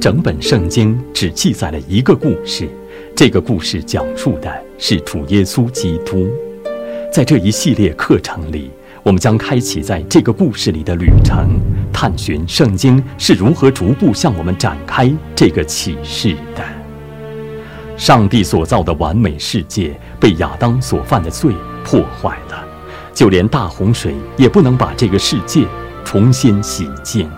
[0.00, 2.66] 整本圣经只记载了一个故事，
[3.14, 6.26] 这个故事讲述的是主耶稣基督。
[7.12, 8.70] 在这一系列课程里，
[9.02, 11.50] 我们将开启在这个故事里的旅程，
[11.92, 16.64] 探寻圣经是如何逐步向我们展开这个启示的。
[17.98, 21.52] 上帝所造的完美世界被亚当所犯的罪
[21.84, 22.64] 破坏了，
[23.12, 25.66] 就连大洪水也不能把这个世界
[26.06, 27.30] 重新洗净。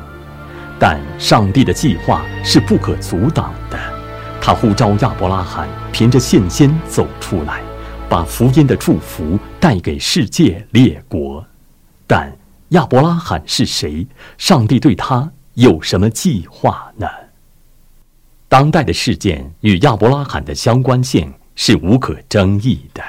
[0.83, 3.79] 但上帝的计划是不可阻挡的，
[4.41, 7.63] 他呼召亚伯拉罕凭着信心走出来，
[8.09, 11.47] 把福音的祝福带给世界列国。
[12.05, 12.37] 但
[12.71, 14.05] 亚伯拉罕是谁？
[14.37, 17.07] 上帝对他有什么计划呢？
[18.49, 23.01] 当代的事件与亚伯拉罕的相关性是无可争议的。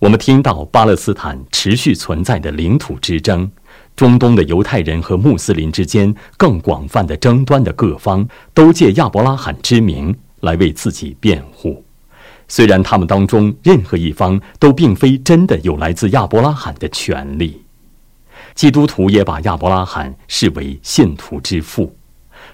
[0.00, 3.50] 我们听到巴勒斯坦持续存在的领土之争。
[3.96, 11.84] 中东的犹太人和穆斯林之间更广泛的争端的各方，都借亚伯拉罕之名来为自己辩护。
[12.48, 17.62] 虽然他们当中任何一方都并非真的有来自亚伯拉罕的权利，
[18.54, 21.96] 基督徒也把亚伯拉罕视为信徒之父。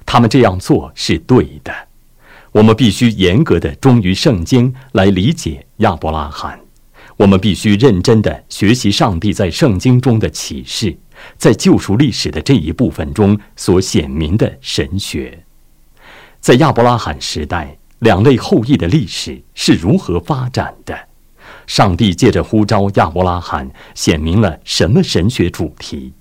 [0.06, 1.72] 他们这样做是对的。
[2.52, 6.60] 我们必须严格的忠于圣经来理解亚伯拉罕。
[7.16, 10.96] 我们必须认真的学习上帝在圣经中的启示。
[11.36, 15.44] 在救赎历史的这一部分中所显明的神学，
[16.40, 20.98] 在亚伯拉罕时代，两类后裔的历史是如何发展的？
[21.66, 26.12] 上帝借着呼召亚伯拉罕，显明了什么神学主题？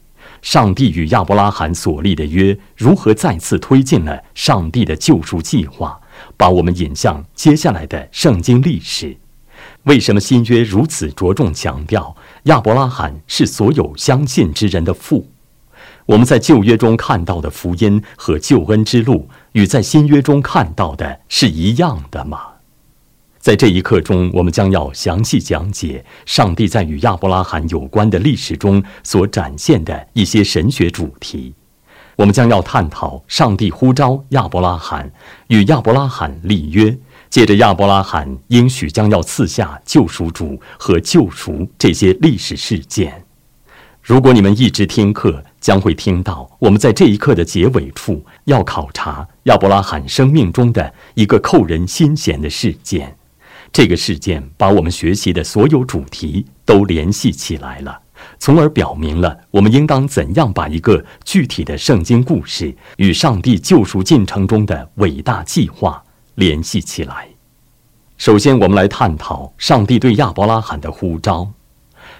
[0.41, 5.99] 上帝与亚伯拉罕所立的约，如何再次推进了上帝的救赎计划，
[6.37, 9.17] 把我们引向接下来的圣经历史？
[9.89, 15.27] 为什么新约如此着重强调亚伯拉罕是所有相信之人的父？
[16.05, 22.39] 我们在旧约中看到的福音和救恩之路，与在新约中看到的是一样的吗？
[23.39, 31.55] 在这一课中，我们将要详细讲解上帝在与亚伯拉罕有关的历史中所展现的一些神学主题。
[32.15, 35.11] 我们将要探讨上帝呼召亚伯拉罕，
[35.47, 36.95] 与亚伯拉罕立约。
[37.29, 43.23] 借着亚伯拉罕应许将要赐下救赎主和救赎这些历史事件，
[44.01, 53.15] 如果你们一直听课，将会听到我们在这一课的结尾处要考察亚伯拉罕生命中的一个扣人心弦的事件。
[53.71, 57.99] 这个事件把我们学习的所有主题都联系起来了，
[58.39, 66.03] 从而表明了我们应当怎样把一个具体的圣经故事与上帝救赎进程中的伟大计划。
[66.39, 67.27] 联系起来。
[68.15, 71.51] 首先，我们来探讨上帝对亚伯拉罕的呼召：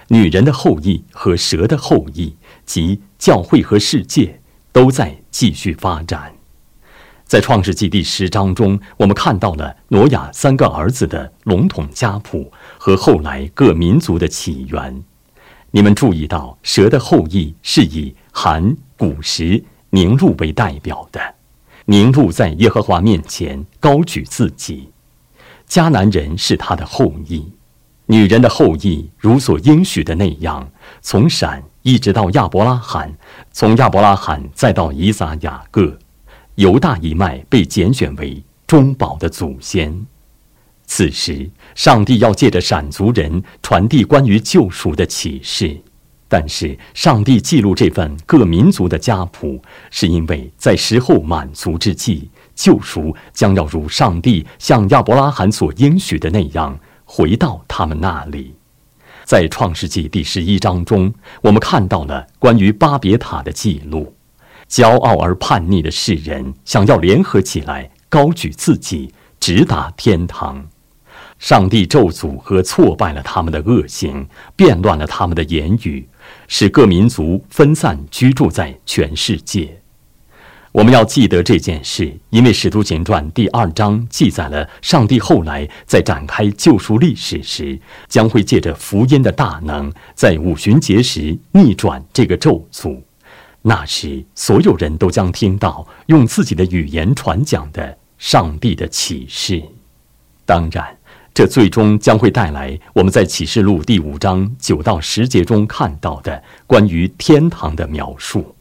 [0.10, 2.36] 女人的后裔和蛇的后裔，
[2.66, 4.42] 及教会和世界，
[4.74, 6.34] 都在继续发展。
[7.24, 15.02] 在创世纪第十章中，我们看到了挪亚三个儿子的笼统家谱和后来各民族的起源。
[15.72, 21.22] 你们注意到，蛇的后裔是以含、古时、宁录为代表的。
[21.90, 24.90] 凝露在耶和华面前高举自己，
[25.68, 27.44] 迦南人是他的后裔，
[28.06, 30.70] 女人的后裔如所应许的那样，
[31.02, 33.12] 从闪一直到亚伯拉罕，
[33.52, 35.98] 从亚伯拉罕再到以撒、雅各，
[36.54, 40.06] 犹大一脉被拣选为中保的祖先。
[40.86, 45.76] 此时，上帝要借着闪族人传递关于救赎的启示。
[46.32, 49.60] 但是，上帝记录这份各民族的家谱，
[49.90, 58.54] 是因为在时候满足之际，救赎将要如上帝向亚伯拉罕所应许的那样，回到他们那里。
[59.26, 61.12] 在创世纪第十一章中，
[61.42, 64.16] 我们看到了关于巴别塔的记录：
[64.70, 70.64] 骄傲而叛逆的世人想要联合起来，高举自己，直达天堂。
[71.38, 76.08] 上帝咒诅和挫败了他们的恶行，变乱了他们的言语。
[76.50, 79.80] 使各民族分散居住在全世界。
[80.72, 93.00] 我们要记得这件事，因为《使徒行传》第二章记载了上帝后来在展开救赎历史时，将会借着福音的大能，在五旬节时逆转这个咒诅。
[93.62, 99.64] 那时，所有人都将听到用自己的语言传讲的上帝的启示。
[100.46, 100.99] 当然。
[101.34, 108.56] 这最终将会带来我们在启示录第五章九到十节中看到的关于天堂的描述，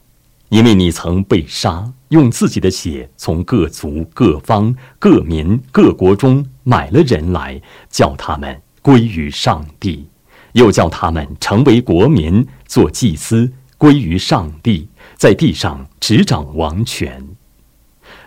[0.48, 7.60] 因为你曾被杀，用自己的血从各族、各方、各民、各国中买了人来，
[7.90, 10.06] 叫他们归于上帝，
[10.52, 17.26] 又叫他们成为国民，做祭司，归于上帝，在地上执掌王权。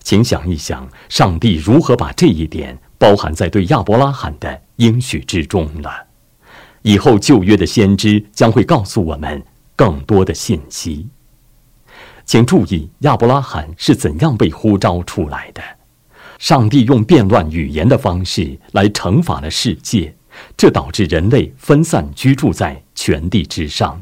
[0.03, 5.91] 请想一想，上帝如何把这一点包含在对亚伯拉罕的应许之中了。
[6.83, 9.43] 以后旧约的先知将会告诉我们
[9.75, 11.07] 更多的信息。
[12.25, 15.63] 请注意，亚伯拉罕是怎样被呼召出来的？
[16.37, 20.15] 上帝用变乱语言的方式来惩罚了世界，
[20.55, 23.99] 这导致人类分散居住在全地之上，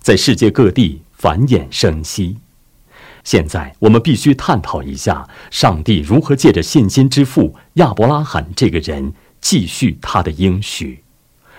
[0.00, 2.36] 在世界各地繁衍生息。
[3.24, 11.02] 现在我们必须探讨一下，上帝如何借着信心之父亚伯拉罕这个人继续他的应许。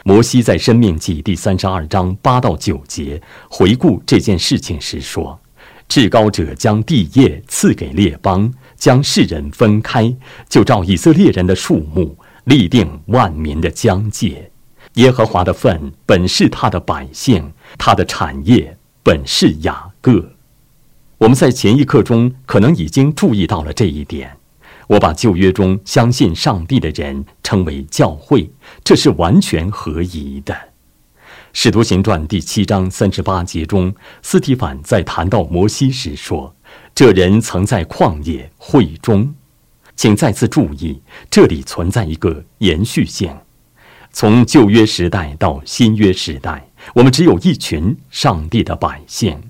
[0.03, 5.39] 摩西在《生命记》第三十二章八到九节回顾这件事情时说
[5.87, 10.13] ：“至高者将地业赐给列邦，将世人分开，
[10.49, 14.51] 就照以色列人的数目立定万民的疆界。
[14.95, 20.29] 耶和华的份本是他的百姓，他的产业本是雅各。”
[21.23, 24.35] 我们在前一刻中可能已经注意到了这一点。
[24.87, 28.51] 我把旧约中相信上帝的人称为教会，
[28.83, 30.53] 这是完全合宜的。
[31.53, 36.53] 使徒行传第七章三十八节中，斯提凡在谈到摩西时说
[36.93, 39.33] ：“这人曾在旷野会中。”
[39.95, 43.33] 请再次注意，这里存在一个延续性。
[44.11, 49.41] 从旧约时代到新约时代，我们只有一群上帝的百姓。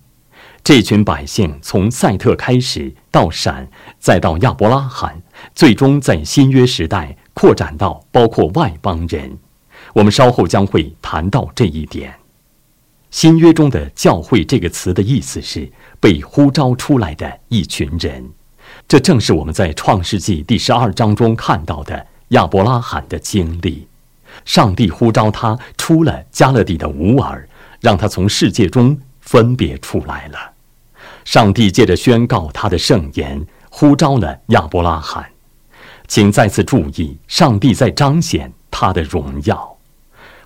[0.63, 3.67] 这群百姓从赛特开始，到闪，
[3.99, 5.21] 再到亚伯拉罕，
[5.53, 9.37] 最终在新约时代扩展到包括外邦人。
[9.91, 12.13] 我们稍后将会谈到这一点。
[13.11, 15.69] 新约中的“教会”这个词的意思是
[15.99, 18.31] 被呼召出来的一群人。
[18.87, 23.85] 这正是我们在创世纪第十二章中看到的亚伯拉罕的经历。
[24.45, 27.47] 上帝呼召他出了加勒底的乌尔，
[27.81, 30.52] 让他从世界中分别出来了。
[31.25, 35.25] 上帝借着宣告他的圣言，呼召了亚伯拉罕。
[36.07, 39.77] 请再次注意，上帝在彰显他的荣耀。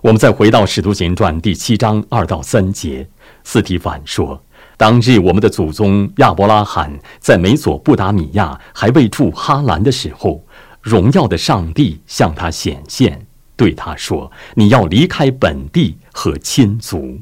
[0.01, 3.09] 我们再回到《使徒行传》第七章二到三节，
[3.44, 4.41] 斯提凡说
[4.77, 10.41] ：“当日我们的祖宗亚伯拉罕在美索不达米亚还未住哈兰的时候，
[10.81, 13.25] 荣耀的上帝向他显现，
[13.56, 17.19] 对他说：‘你要离开本地和亲族。’”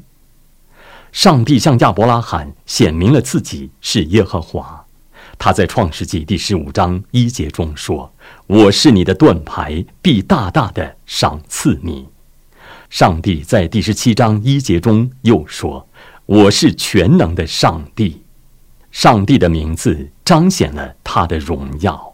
[1.16, 4.84] 上帝向亚伯拉罕显明了自己是耶和华。
[5.38, 8.12] 他在创世纪第十五章一节中说
[8.46, 12.06] ：“我是你的盾牌，必大大的赏赐你。”
[12.90, 15.88] 上帝在第十七章一节中又说
[16.26, 18.20] ：“我是全能的上帝。”
[18.92, 22.12] 上帝的名字彰显了他的荣耀。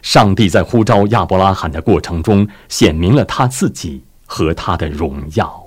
[0.00, 5.61] 上帝在呼召亚伯拉罕的过程中显明了他自己和他的荣耀。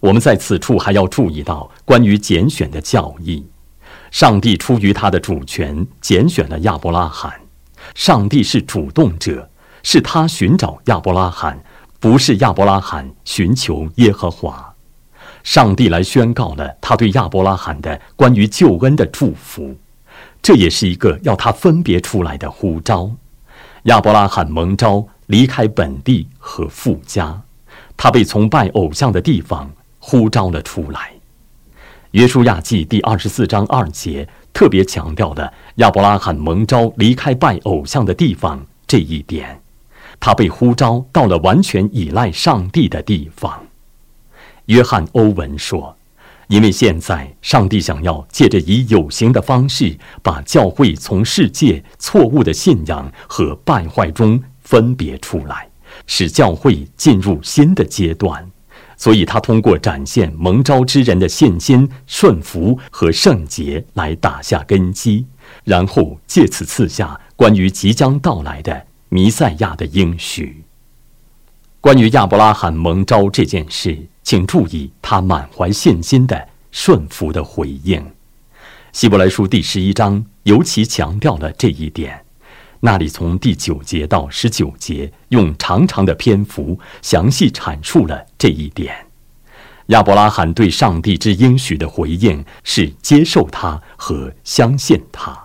[0.00, 3.44] 我们在此处还要注意到关于拣选的教义。
[4.10, 7.32] 上帝出于他的主权拣选了亚伯拉罕。
[7.94, 9.48] 上帝是主动者，
[9.82, 11.62] 是他寻找亚伯拉罕，
[12.00, 14.74] 不是亚伯拉罕寻求耶和华。
[15.42, 19.76] 上帝来宣告了他对亚伯拉罕的关于救恩的祝福，
[20.42, 23.10] 这也是一个要他分别出来的呼召。
[23.84, 27.42] 亚伯拉罕蒙召离开本地和富家，
[27.96, 29.70] 他被从拜偶像的地方。
[30.08, 31.14] 呼召了出来，
[32.12, 39.60] 《约书亚记》第二十四章二节特别强调了亚伯拉罕蒙召离开拜偶像的地方这一点，
[40.20, 43.66] 他被呼召到了完全依赖上帝的地方。
[44.66, 45.96] 约翰·欧文说
[46.46, 55.68] ：“因为现在上帝想要借着以有形的方式，把教会从世界错误的信仰和败坏中分别出来，
[56.06, 58.48] 使教会进入新的阶段。”
[58.96, 65.26] 所以，他通过展现蒙召之人的信心、顺服和圣洁来打下根基，
[65.64, 70.64] 然后借此赐下关于即将到来的弥赛亚的应许。
[71.80, 78.04] 关于亚伯拉罕蒙召这件事，请注意他满怀信心的顺服的回应。
[78.92, 82.25] 希伯来书第十一章尤其强调了这一点。
[82.80, 89.06] 那里从第九节到十九节，用长长的篇幅详细阐述了这一点。
[89.86, 95.38] 亚伯拉罕对上帝之应许的回应是接受他和相信他，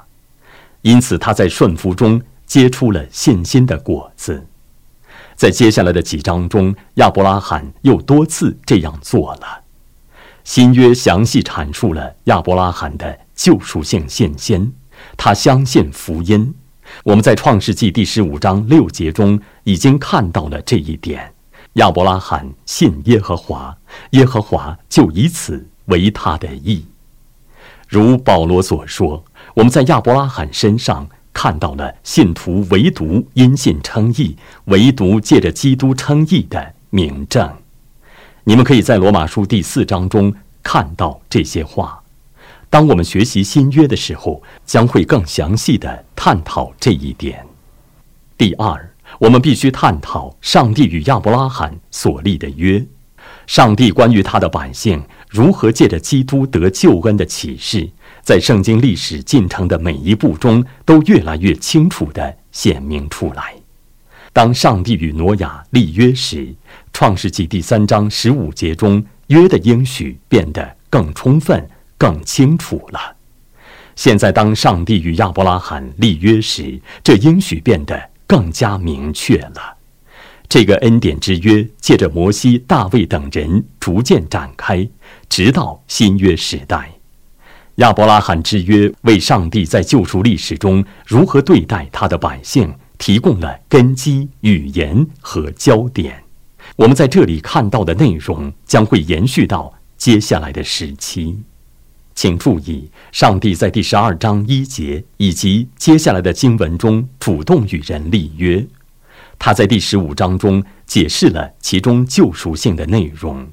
[0.82, 4.48] 因此他在顺服中结出了信心的果子。
[5.36, 9.64] 在接下来的几章中，亚伯拉罕又多次这样做了。
[10.44, 14.74] 新约详细阐述了亚伯拉罕的救赎性信心，
[15.16, 16.56] 他相信福音。
[17.04, 21.34] 我们在创世纪第十五章六节中已经看到了这一点。
[21.74, 23.78] 亚伯拉罕信耶和华，
[24.12, 26.86] 耶和华就以此为他的义。
[27.88, 37.50] 如保罗所说，我们在亚伯拉罕身上看到了信徒唯独因信称义，唯独借着基督称义的明证。
[38.44, 42.01] 你们可以在罗马书第四章中看到这些话。
[42.72, 47.46] 当我们学习新约的时候，将会更详细的探讨这一点。
[48.38, 52.84] 第二，我们必须探讨上帝与亚伯拉罕所立的约。
[53.46, 57.90] 上帝关于他的百姓如何借着基督得救恩的启示，
[58.22, 63.54] 在圣经历史进程的每一步中都越来越清楚地显明出来。
[64.32, 66.38] 当上帝与挪亚立约时，
[66.94, 71.70] 《创世纪》第三章十五节中约的应许变得更充分。
[72.02, 73.16] 更清楚了。
[73.96, 79.78] 现在，当上帝与亚伯拉罕立约时，这应许变得更加明确了。
[80.50, 84.90] 这个恩典之约借着摩西、大卫等人逐渐展开，
[85.30, 86.92] 直到新约时代。
[87.76, 96.24] 亚伯拉罕之约为上帝在救赎历史中如何对待他的百姓提供了根基、语言和焦点。
[96.78, 101.44] 我们在这里看到的内容将会延续到接下来的时期。
[102.14, 108.66] 请注意，上帝在第十二章一节以及接下来的经文中主动与人立约。
[109.40, 113.48] 他在第十五章中解释了其中救赎性的内容。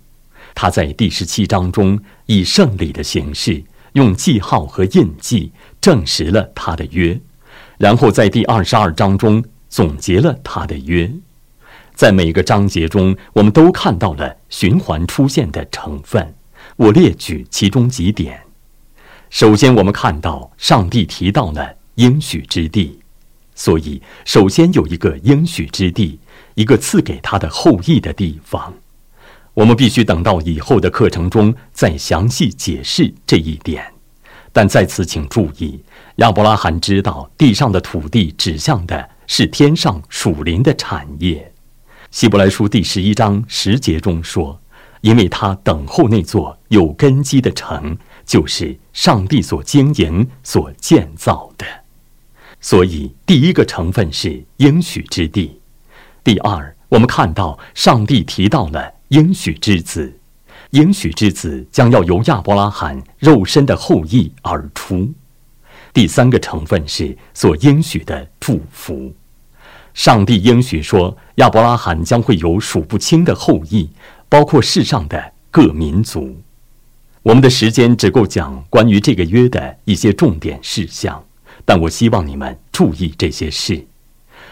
[0.55, 3.63] 他在第十七章中以圣礼的形式，
[3.93, 7.19] 用记号和印记证实了他的约。
[7.79, 11.11] 然后在第二十二章中总结了他的约。
[11.95, 16.35] 在每个章节中，我们都看到了循环出现的成分。
[16.77, 18.48] 我列举其中几点。
[19.31, 22.99] 首先，我们看到上帝提到了应许之地，
[23.55, 26.19] 所以首先有一个应许之地，
[26.55, 28.73] 一个赐给他的后裔的地方。
[29.53, 33.85] 我们必须等到以后的课程中再详细解释这一点。
[34.51, 35.79] 但在此，请注意，
[36.17, 41.53] 亚伯拉罕知道地上的土地指向的是天上属灵的产业。
[42.11, 44.59] 希伯来书第十一章十节中说
[45.03, 47.97] ：“因为他等候那座有根基的城。”
[48.29, 51.65] 就是上帝所经营、所建造的，
[52.61, 55.59] 所以第一个成分是应许之地。
[56.23, 60.15] 第二，我们看到上帝提到了应许之子，
[60.73, 65.11] 应许之子将要由亚伯拉罕肉身的后裔而出。
[65.95, 69.11] 第三个成分是所应许的祝福，
[69.95, 73.89] 上帝应许说亚伯拉罕将会有数不清的后裔，
[74.29, 76.39] 包括世上的各民族。
[77.29, 81.23] 我们的时间只够讲关于这个约的一些重点事项，
[81.63, 83.87] 但我希望你们注意这些事。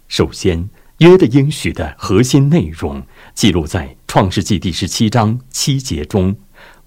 [0.09, 0.68] 首先，
[0.99, 3.02] 约的应许的核心内容
[3.33, 6.37] 记录在创世纪第十七章七节中：“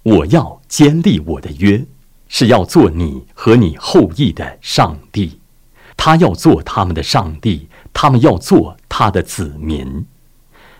[0.03, 1.83] 我要坚立我的约，
[2.27, 5.39] 是要做你和你后裔的上帝，
[5.97, 10.05] 他要做他们的上帝，他们要做他的子民。”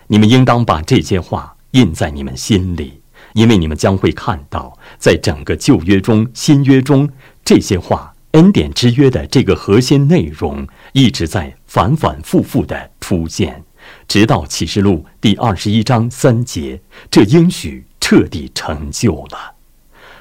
[0.06, 2.99] 你们应当把这些话印在你们心里。
[3.34, 7.08] 因为你们将会看到，在整个旧约中、新约中，
[7.44, 13.64] 这些话恩典之约的这个核心内容一直在反反复复的出现，
[14.06, 19.54] 直到启示录第二十一章三节，这应许彻底成就了。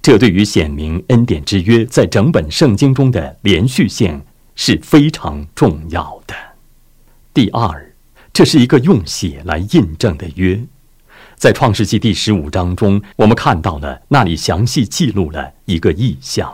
[0.01, 4.21] 这对于显明恩典之约在整本圣经中的连续性
[4.55, 6.33] 是非常重要的。
[7.33, 7.93] 第二，
[8.31, 10.59] 这是一个用血来印证的约。
[11.39, 16.53] 在创世纪第十五章中，我们看到了那里详细记录了一个意象。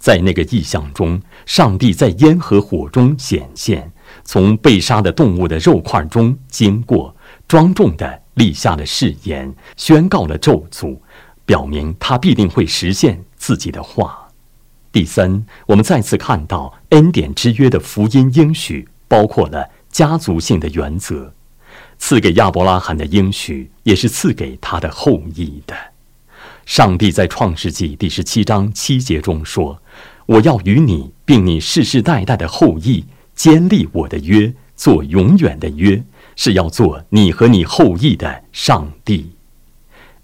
[0.00, 3.92] 在那个意象中，上帝在烟和火中显现，
[4.24, 7.14] 从被杀的动物的肉块中经过，
[7.46, 10.98] 庄重地立下了誓言，宣告了咒诅，
[11.44, 14.26] 表明他必定会实现自己的话。
[14.90, 21.32] 第三，我们再次看到恩典之约的福音应许，包括了家族性的原则。
[21.98, 25.74] 赐给亚伯拉罕的应许，也是赐给他的后裔的。
[26.64, 29.80] 上帝在创世纪第十七章七节中说
[30.26, 36.02] ：“我要与你，并你世世代代的后裔，坚立我的约，做永远的约，
[36.34, 39.30] 是要做你和你后裔的上帝。”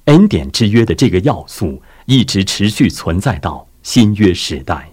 [0.07, 4.91] 恩典之约的这个要素一直持续存在到新约时代，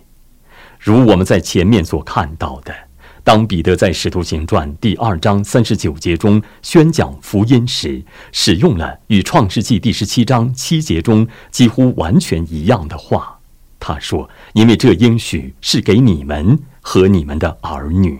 [0.79, 2.88] 如我们在前面所看到的。
[3.23, 13.39] 当彼得在《使徒行传》第二章三十九节中宣讲福音时，使用了与《创世纪》第十七章七节中几乎完全一样的话。
[13.79, 18.19] 他说：“因为这应许是给你们和你们的儿女。”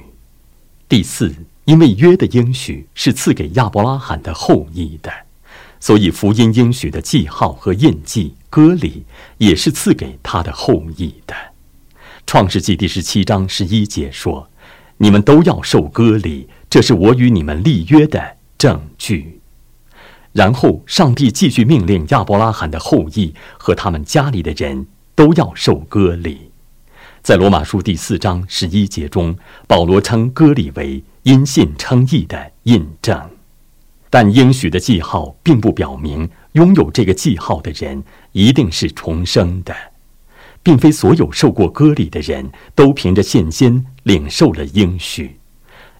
[0.87, 1.33] 第四，
[1.65, 5.11] 因为约的应许是赐给亚伯拉罕的后裔的，
[5.79, 9.05] 所以福音应许的记号和印记割礼
[9.37, 11.33] 也是赐给他的后裔的。
[12.25, 14.48] 《创世纪》第十七章十一节说。
[15.01, 19.39] 你们都要受割礼，这是我与你们立约的证据。
[20.33, 26.51] 然后，上帝继续命令亚伯拉罕的后裔和他们家里的人都要受割礼。
[27.21, 29.35] 在罗马书第四章十一节中，
[29.67, 33.29] 保罗称割礼为因信称义的印证，
[34.09, 38.03] 但应许的记号并不表明拥有这个记号的人
[38.33, 39.73] 一定是重生的，
[40.63, 45.39] 并非所有受过割礼的人都凭着信心领受了应许。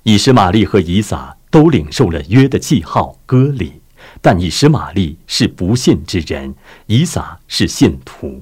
[0.03, 3.73] 以实玛利和以撒都领受了约的记号割礼。
[4.21, 6.55] 但以实玛利是不信之人，
[6.87, 8.41] 以撒是信徒。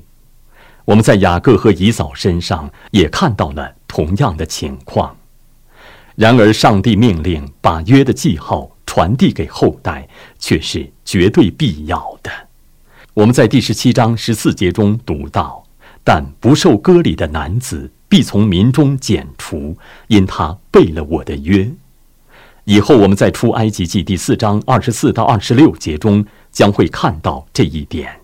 [0.85, 5.15] 我们在雅各和以扫身上也看到了同样的情况。
[6.15, 10.07] 然而，上帝命令把约的记号传递给后代，
[10.39, 12.31] 却是绝对必要的。
[13.13, 15.63] 我们在第十七章十四节中读到
[16.07, 19.75] ：“但不受割礼的男子必从民中剪除，
[20.07, 21.69] 因他背了我的约。”
[22.63, 28.21] 以后我们在出埃及记第四章二十四到二十六节中将会看到这一点。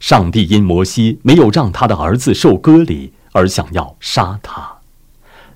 [0.00, 4.78] 上帝因摩西没有让他的儿子受割礼而想要杀他。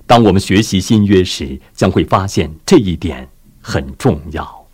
[0.05, 3.27] 当我们学习新约时，将会发现这一点
[3.61, 4.65] 很重要。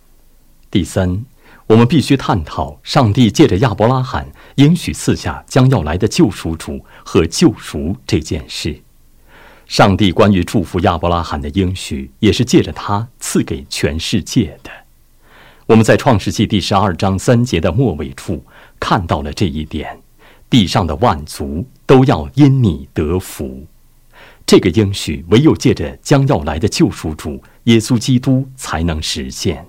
[0.70, 1.24] 第三，
[1.66, 8.80] 我们必须探讨上帝借着亚伯拉罕应许赐下将要来的救赎主和救赎这件事。
[9.66, 14.70] 上帝关于祝福亚伯拉罕的应许，也是借着他赐给全世界的。
[15.66, 18.44] 我们在创世纪第十二章三节的末尾处
[18.78, 19.98] 看到了这一点：
[20.50, 23.66] 地上的万族都要因你得福。
[24.46, 29.66] 这个应许唯有借着将要来的救赎主耶稣基督才能实现。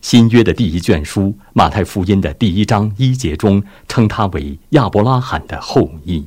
[0.00, 6.24] 新约的第一卷书马太福音的第一章一节中称他为亚伯拉罕的后裔。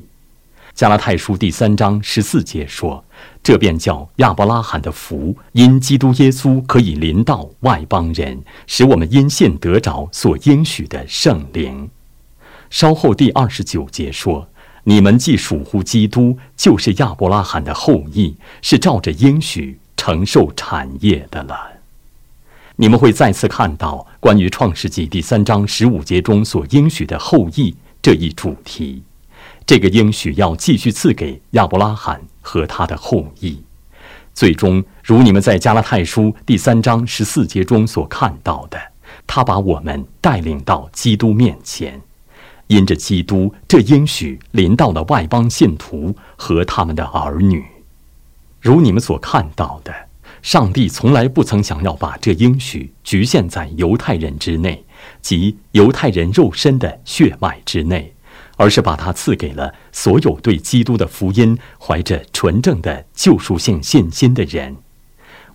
[0.74, 3.04] 加拉太书第三章十四节说
[3.42, 11.90] ：“这便叫亚伯拉罕的福，因基督耶稣可以临到外邦人，使我们因信得着所应许的圣灵。”
[12.70, 14.48] 稍后第二十九节说
[14.84, 21.72] ：“你们既属乎基督，就是亚伯拉罕的后裔，是照着应许承受产业的了。”
[22.76, 29.00] 你们会再次看到关于创世纪第三章十五节中所应许的后裔这一主题。
[29.64, 33.62] 这个应许要继续赐给亚伯拉罕和他的后裔，
[34.34, 38.78] 最终如你们在加拉太书第三章十四节中所看到的，
[39.24, 42.02] 他把我们带领到基督面前，
[42.66, 47.64] 因着基督，这应许临到了外邦信徒和他们的儿女。
[48.60, 49.94] 如你们所看到的，
[50.44, 54.84] 上帝从来不曾想要把这应许局限在犹太人之内，
[55.22, 58.14] 即犹太人肉身的血脉之内。
[58.56, 64.76] 而是把它赐给了所有对基督的福音怀着纯正的救赎性信心的人。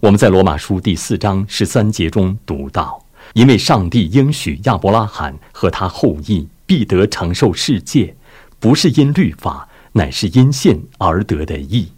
[0.01, 8.15] 我们在罗马书第四章十三节中读到：“因为上帝应许亚伯拉罕和他后裔必得承受世界，
[8.59, 11.89] 不是因律法，乃是因信而得的义。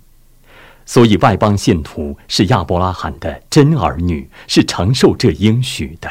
[0.91, 6.09] 所以外邦信徒是亚伯拉罕的真儿女，是承受这应许的。”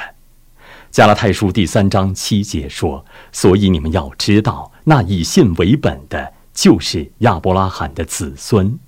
[0.90, 8.79] 加拉太书第三章七节说：“所以你们要知道。”那以信为本的，就是亚伯拉罕的子孙。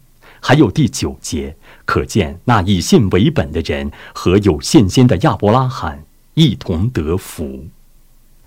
[0.40, 6.02] 还有第九节，可见那以信为本的人和有信心的亚伯拉罕
[6.32, 7.66] 一同得福。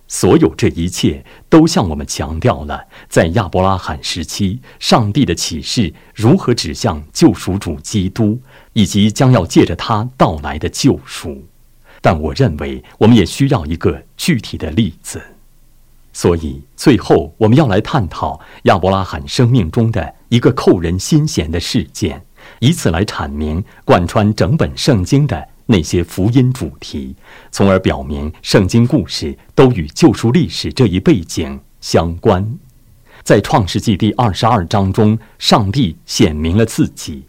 [0.08, 8.40] 所有这一切都向我们强调了，在亚伯拉罕时期，上帝的启示如何指向救赎主基督，
[8.74, 11.44] 以及将要借着他到来的救赎。
[12.02, 15.22] 但我认为，我们也需要一个具体的例子。
[16.14, 22.22] 所以，最后我们要来探讨亚伯拉罕生命中的一个扣人心弦的事件，
[22.60, 27.16] 以此来阐明贯穿整本圣经的那些福音主题，
[27.52, 32.58] 从而表明圣经故事都与救赎历史这一背景相关。
[33.24, 37.24] 在创世纪第二十二章中，上帝显明了自己，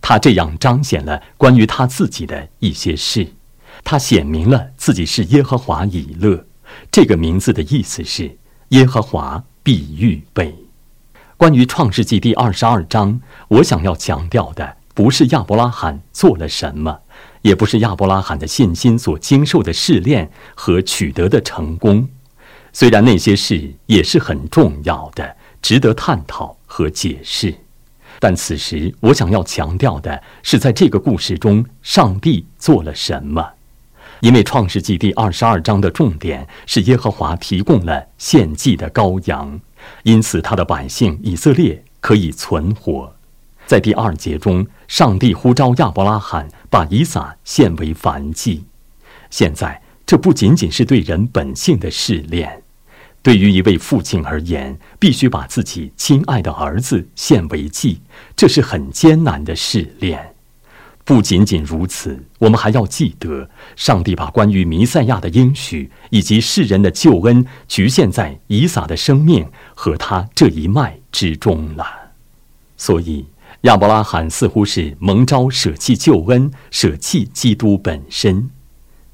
[0.00, 3.34] 他这样彰显了关于他自己的一些事，
[3.84, 6.46] 他显明了自己是耶和华以勒。
[6.90, 10.56] 这个名字的意思是耶和华必预备。
[11.36, 17.01] 关于创世纪第二十二章，我想要强调的不是亚伯拉罕做了什么，
[17.42, 22.08] 也不是亚伯拉罕的信心所经受的试炼和取得的成功。
[22.72, 27.54] 虽然那些事也是很重要的，值得探讨和解释，
[28.18, 33.46] 但此时我想要强调的是，在这个故事中，上帝做了什么。
[34.20, 39.60] 因为创世纪第二十二章的重点是耶和华提供了献祭的羔羊，
[40.04, 43.12] 因此他的百姓以色列可以存活。
[43.66, 48.64] 在第二节中，上帝呼召亚伯拉罕把以撒献为燔祭。
[49.30, 52.62] 现在，这不仅仅是对人本性的试炼，
[53.22, 58.00] 对于一位父亲而言，必须把自己亲爱的儿子献为祭，
[58.36, 60.34] 这是很艰难的试炼。
[61.04, 71.84] 不仅仅如此，我们还要记得，上帝把关于弥赛亚的应许以及世人的救恩局限在以撒的生命和他这一脉之中了。
[72.76, 73.24] 所以，
[73.62, 78.50] 亚伯拉罕似乎是蒙召舍弃救恩、舍弃基督本身。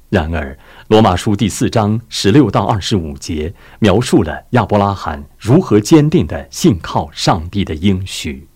[0.09, 0.53] 然而，
[0.87, 8.47] 《罗马书》第四章十六到二十五节描述了亚伯拉罕如何坚定地信靠上帝的应许，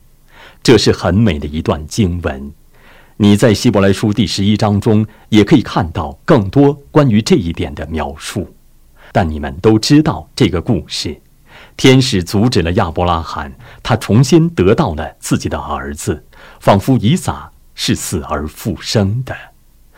[0.64, 2.52] 这是很美的一段经文。
[3.18, 8.52] 你在希伯来书第十一章中也可以看到更多关于这一点的描述，
[9.12, 11.22] 但你们都知道这个故事：
[11.76, 16.24] 天使阻止了亚伯拉罕，他重新得到了自己的儿子，
[16.60, 19.36] 仿佛以撒是死而复生的。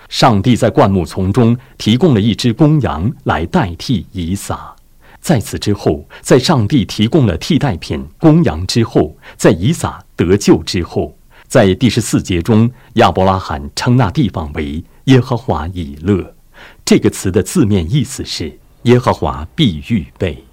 [0.08, 4.74] 上帝在灌木丛中提供了一只公羊来代替以撒。
[5.20, 11.18] 在此之后，在上帝提供了替代品公羊之后，在以撒得救之后。
[11.48, 16.36] 在第十四节中，亚伯拉罕称那地方为耶和华以勒。
[16.86, 20.45] 这个词的字面意思是耶和华必预备。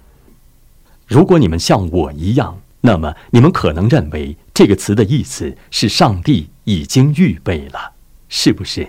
[1.13, 7.91] 如果你们像我一样，那么你们可能认为这个词的意思是上帝已经预备了，
[8.29, 8.87] 是不是？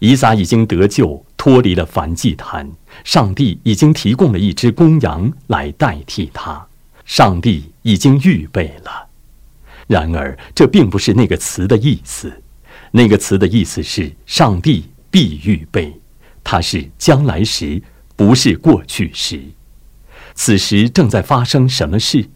[0.00, 2.68] 以撒已经得救，脱离了燔祭坛，
[3.04, 6.66] 上帝已经提供了一只公羊来代替他，
[7.04, 9.06] 上帝已经预备了。
[9.86, 12.42] 然而，这并不是那个词的意思。
[12.90, 16.00] 那个词的意思是“上帝必预备”，
[16.42, 17.80] 它是将来时，
[18.16, 19.40] 不是过去时。
[20.34, 22.28] 此时正在发生什么事？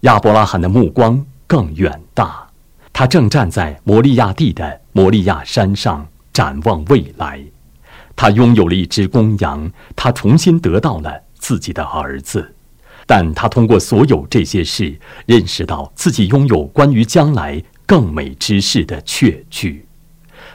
[0.00, 2.48] 亚伯拉罕的目光更远大，
[2.92, 7.42] 他正站在摩利亚地的摩利亚山上展望未来。
[8.14, 12.54] 他拥有了一只公羊，他重新得到了自己的儿子。
[13.06, 19.86] 但他通过所有这些事，认识到自己拥有关于将来更美之事的确据。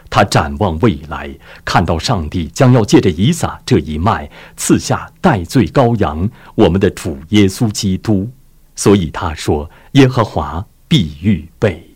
[0.09, 1.29] 他展望未来，
[1.63, 8.29] 看到上帝将要借着以撒这一脉赐下代罪羔羊，我们的主耶稣基督。
[8.75, 11.95] 所以他说：“耶和华必预备。”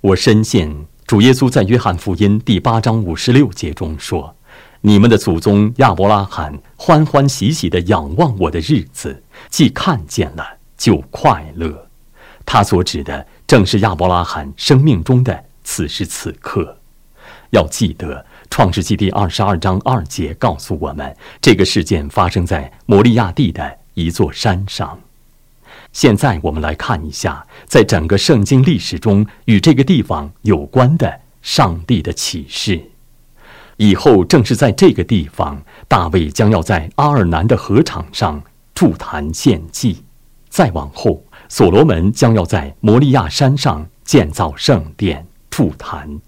[0.00, 4.34] 我深信主耶稣在约翰福音第八章五十六节中说。
[4.86, 11.88] 你们的祖宗亚伯拉罕欢欢喜喜地仰望我的日子，既看见了就快乐。
[12.44, 16.76] 他所指的正是亚伯拉罕生命中的此时此刻。
[17.54, 18.16] 要记得，
[18.50, 24.98] 《创世纪》第二十二章二节告诉我们，这个事件发生在摩利亚地的一座山上。
[25.92, 32.82] 现在，我们来看一下，在整个圣经历史中与这个地方有关的上帝的启示。
[33.76, 38.42] 以后正是在这个地方，大卫将要在阿尔南的河场上
[38.74, 40.02] 筑坛献祭；
[40.48, 46.18] 再往后，所罗门将要在摩利亚山上建造圣殿筑坛。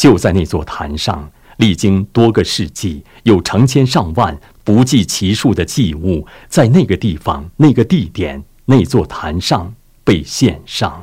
[0.00, 4.34] 就在那座坛上，历经多个世纪，有成千上万、
[4.64, 11.02] 不计其数的祭物在那个地方、那个地点、那座坛上被献上。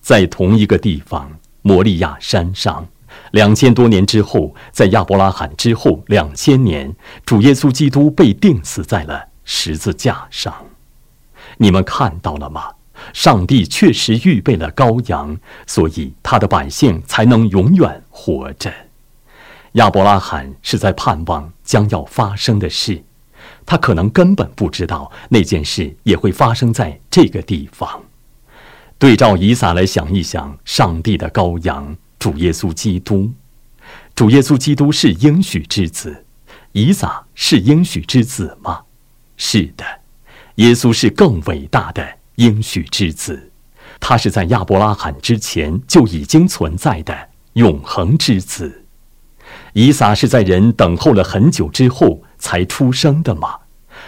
[0.00, 1.28] 在同一个地方，
[1.62, 2.86] 摩利亚山上。
[3.32, 6.94] 两千多年之后，在亚伯拉罕之后两千年，
[7.26, 10.54] 主耶稣基督被钉死在了十字架上。
[11.56, 12.70] 你们看到了吗？
[13.12, 15.36] 上帝确实预备了羔羊，
[15.66, 18.72] 所以他的百姓才能永远活着。
[19.72, 23.02] 亚伯拉罕是在盼望将要发生的事，
[23.66, 28.02] 他可能根本不知道那件事也会发生在这个地方。
[28.98, 31.96] 对照以撒来想一想，上帝的羔羊。
[32.16, 33.30] 主耶稣基督，
[34.14, 36.24] 主耶稣基督是应许之子，
[36.72, 38.80] 以撒是应许之子吗？
[39.36, 39.84] 是的，
[40.54, 43.50] 耶稣是更伟大的应许之子，
[44.00, 48.84] 他是在亚伯拉罕之前就已经存在的永恒之子。
[49.72, 53.56] 以撒是在人等候了很久之后才出生的吗？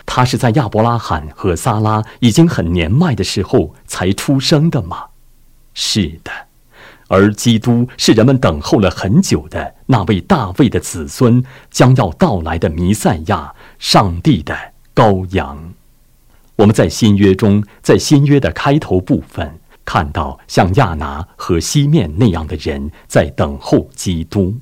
[0.05, 5.07] 他是在亚伯拉罕和撒拉已经很年迈的时候才出生的吗？
[5.75, 6.31] 是的。
[7.09, 14.57] 而基督是人们等候了很久的那位大卫的子孙将要到来的弥赛亚，上帝的
[14.93, 15.73] 羔羊。
[16.57, 24.57] 我们在新约中，在新约的开头部分看到像亚拿和西面那样的人在等候基督。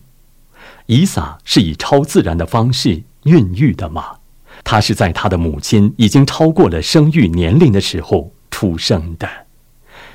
[0.87, 4.16] 以撒是以超自然的方式孕育的吗？
[4.62, 9.28] 他是在他的母亲已经超过了生育年龄的时候出生的。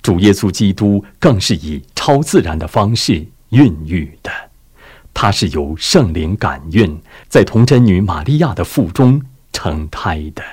[0.01, 4.31] 主耶稣基督更是以超自然的方式孕育的，
[5.13, 10.43] 他是由圣灵感孕，在童贞女玛利亚的腹中成胎的。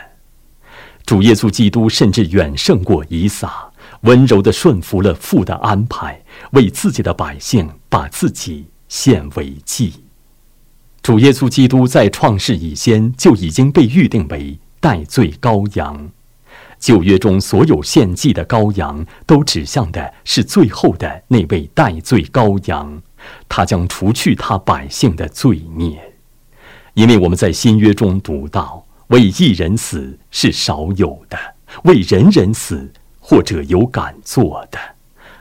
[1.07, 9.95] 主耶稣基督甚至远胜过以撒，温柔地顺服了父的安排，为自己的百姓把自己献为祭。
[11.03, 16.11] 主耶稣基督在创世以前就已经被预定为代罪羔羊。
[16.81, 23.01] 旧约中所有献祭的羔羊，都指向的是最后的那位代罪羔羊，
[23.49, 25.97] 他将除去他百姓的罪孽。
[26.95, 31.38] 因为我们在新约中读到，为一人死是少有的，
[31.85, 34.79] 为人人死或者有敢做的，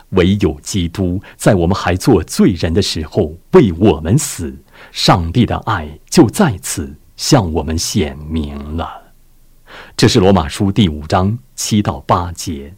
[0.09, 4.55] 唯有基督在我们还做罪人的时候为我们死，
[4.91, 9.13] 上帝的爱就在此向我们显明了。
[9.97, 12.73] 这是罗马书第五章七到八节，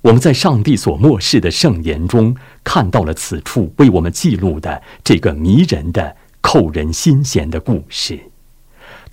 [0.00, 8.18] 我们在上帝所漠视的圣言中看到了此处为我们记录的这个迷人的、扣人心弦的故事。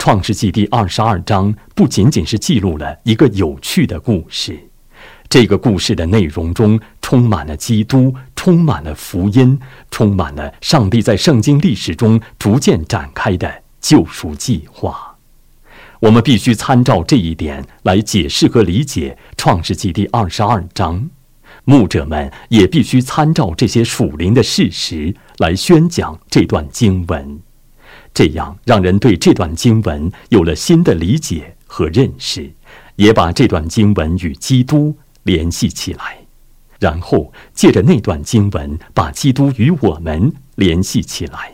[0.03, 4.59] 创世纪第二十二章不仅仅是记录了一个有趣的故事，
[5.29, 9.59] 这个故事的内容中充满了基督，充满了福音，
[9.91, 15.15] 充满了上帝在圣经历史中逐渐展开的救赎计划。
[15.99, 21.11] 我们必须参照这一点来解释和理解《创世纪》第二十二章，
[21.63, 27.39] 牧者们也必须参照这些属灵的事实来宣讲这段经文，
[28.13, 32.51] 这样让人对这段经文有了新的理解和认识，
[32.95, 36.17] 也把这段经文与基督联系起来，
[36.79, 41.53] 然后借着那段经文把基督与我们联系起来。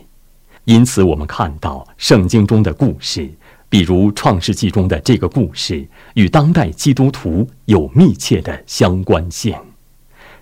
[0.64, 3.30] 因此，我们看到圣经中的故事。
[3.70, 9.54] 比如《创世纪》中的这个故事，与当代基督徒有密切的相关性。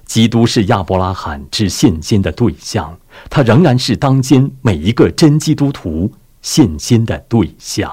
[0.06, 2.96] 基督是亚伯拉罕之信心的对象，
[3.28, 7.92] 他仍然是当今每一个真基督徒信心的对象。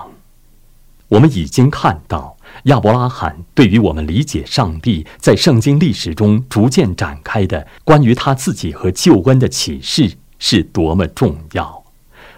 [1.10, 11.84] 我们已经看到，亚伯拉罕对于我们理解上帝在圣经历史中逐渐展开的关于他自己和救恩的启示是多么重要。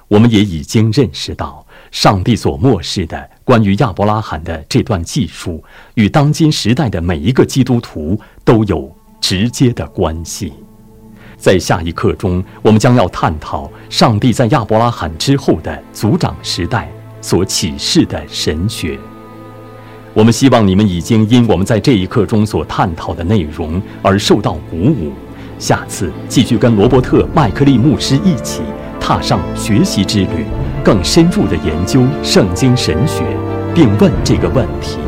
[0.07, 1.65] 我们也已经认识到。
[1.91, 8.93] 上帝所漠视的关于亚伯拉罕的这段记述，与当今时代的每一个基督徒都有
[9.27, 10.53] 直接的关系。
[11.35, 16.87] 在下一课中，我们将要探讨上帝在亚伯拉罕之后的族长时代
[17.21, 18.99] 所启示的神学。
[20.13, 25.11] 我们希望你们已经因我们在这一课中所探讨的内容而受到鼓舞。
[25.57, 28.61] 下次继续跟罗伯特·麦克利牧师一起
[28.99, 30.45] 踏上学习之旅。
[30.83, 33.23] 更深入的研究圣经神学，
[33.73, 34.99] 并问这个问题：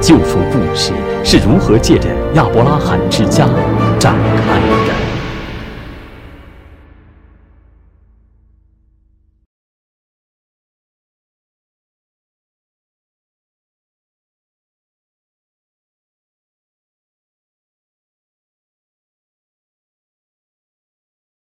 [0.00, 0.92] 救赎故事
[1.24, 3.46] 是如何借着亚伯拉罕之家
[3.98, 4.95] 展开的？